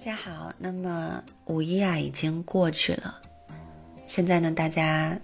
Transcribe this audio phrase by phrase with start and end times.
[0.00, 3.20] 大家好，那么五一啊已经过去了，
[4.06, 5.14] 现在呢，大家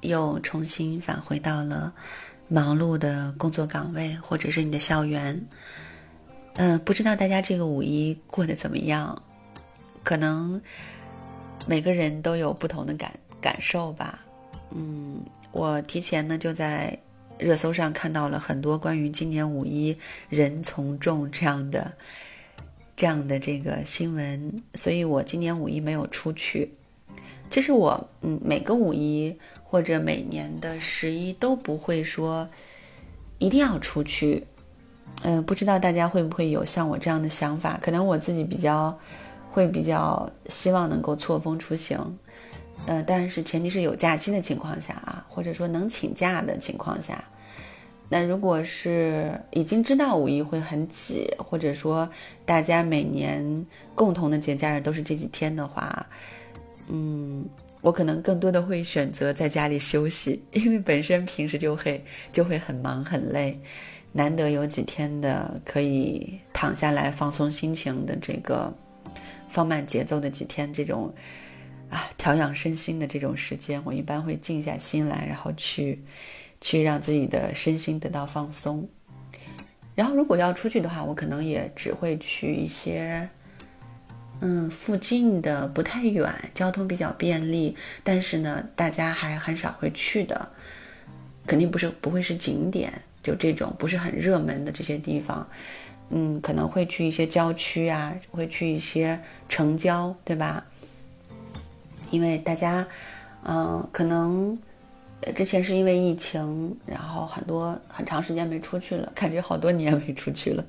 [0.00, 1.92] 又重新返回到了
[2.48, 5.38] 忙碌的工作岗位，或者是你的校园。
[6.54, 9.22] 嗯，不知道大家这个五一过得怎么样？
[10.02, 10.58] 可能
[11.66, 14.18] 每个人都有不同的感感受吧。
[14.70, 16.98] 嗯，我提前呢就在
[17.38, 19.94] 热搜上看到了很多关于今年五一
[20.30, 21.92] 人从众这样的。
[22.96, 26.72] 这样的这个新闻，所以我今年五一没有出去。
[27.50, 32.48] 其实我嗯，每个五一或者每年的十一都不会说
[33.38, 34.44] 一定要出去。
[35.24, 37.78] 嗯，不知道大家会不会有像我这样的想法？
[37.82, 38.98] 可能我自己比较
[39.50, 41.98] 会比较希望能够错峰出行。
[42.86, 47.22] 呃，但是前提是有假期的情况下啊，或者说能请假的情况下。
[48.12, 52.06] 那如果是已经知道五一会很挤，或者说
[52.44, 56.06] 大家每年共同的节假日都是这几天的话，
[56.88, 57.42] 嗯，
[57.80, 63.58] 我可能更多的会选择在家里休息，因为本身平时就会就会很忙很累，
[64.12, 68.70] 难得有几天的可以躺下来放松心情的这个
[69.48, 71.10] 放慢节奏的几天，这种
[71.88, 75.98] 啊调养身心的这种时间，我一般会静下心来，然后去。
[76.62, 78.88] 去让自己的身心得到放松，
[79.96, 83.28] 然后如果要出去的话，我可能也只会去一些，
[84.40, 90.48] 嗯，附近的不太远，交通比较便利，但是呢，大家还很少会去的，
[91.48, 92.92] 肯定不是不会是景点，
[93.24, 95.44] 就这种不是很热门的这些地方，
[96.10, 99.18] 嗯，可能会去一些郊区啊，会去一些
[99.48, 100.64] 城郊，对吧？
[102.12, 102.86] 因为大家，
[103.42, 104.56] 嗯，可能。
[105.36, 110.64] 之前是因为疫情，然后很多很长时间没出去了，感觉好多年没出去了，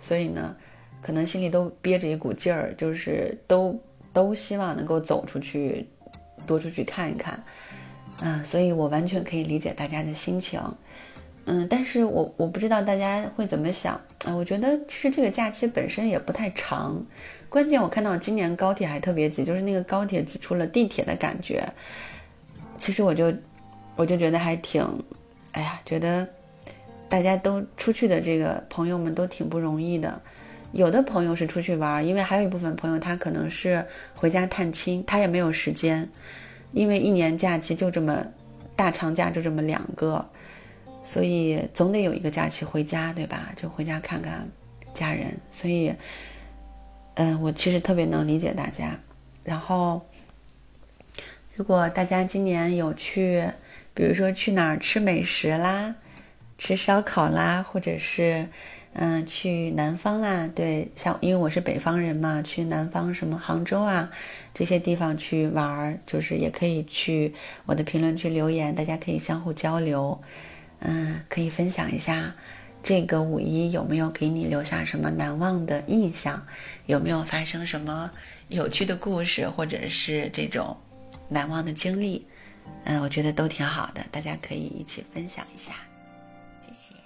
[0.00, 0.54] 所以呢，
[1.00, 3.80] 可能心里都憋着一股劲儿，就是都
[4.12, 5.88] 都希望能够走出去，
[6.46, 7.42] 多出去看一看，
[8.20, 10.60] 嗯，所以我完全可以理解大家的心情，
[11.46, 13.98] 嗯，但是我我不知道大家会怎么想。
[14.26, 17.02] 啊，我觉得其实这个假期本身也不太长，
[17.48, 21.66] 关键我看到今年高铁还特别挤，就是那个高铁挤出了地铁的感觉，
[22.76, 23.32] 其实我就。
[23.96, 24.82] 我就觉得还挺，
[25.52, 26.26] 哎呀，觉得
[27.08, 30.20] 大家都出去的这个朋友们都挺不容易的。
[30.72, 33.84] 有的朋友是出去玩，因为还有一部分朋友他可能是
[34.14, 36.08] 回家探亲，他也没有时间，
[36.72, 38.24] 因为一年假期就这么
[38.76, 40.24] 大长假就这么两个，
[41.04, 43.52] 所以总得有一个假期回家，对吧？
[43.56, 44.48] 就回家看看
[44.94, 45.36] 家人。
[45.50, 45.92] 所以，
[47.14, 48.96] 嗯，我其实特别能理解大家。
[49.42, 50.00] 然后，
[51.56, 53.44] 如果大家今年有去。
[53.94, 55.94] 比如说去哪儿吃美食啦，
[56.58, 58.48] 吃烧烤啦，或者是，
[58.92, 60.48] 嗯，去南方啦。
[60.54, 64.10] 对，像因为我是北方人嘛，去南方什么杭州啊
[64.54, 67.34] 这些地方去玩儿，就是也可以去
[67.66, 70.20] 我的评论区留言，大家可以相互交流。
[70.80, 72.34] 嗯，可以分享一下
[72.82, 76.46] 这个五一有没有给你留下什么难忘的印象，
[76.86, 78.10] 有没有发生什么
[78.48, 80.76] 有趣的故事，或者是这种
[81.28, 82.26] 难忘的经历。
[82.84, 85.74] 嗯，我觉得都挺好的，大家可以一起分享一下，
[86.62, 86.99] 谢谢。